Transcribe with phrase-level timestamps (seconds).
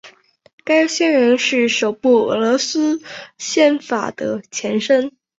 [0.63, 2.99] 该宣言是首部俄罗斯
[3.37, 5.11] 宪法的前身。